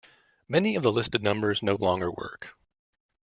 [0.49, 2.55] Many of the listed numbers no longer work.